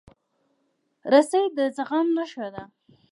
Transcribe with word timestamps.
رسۍ 1.11 1.45
د 1.57 1.57
زغم 1.75 2.07
نښه 2.17 2.47
ده. 2.53 2.63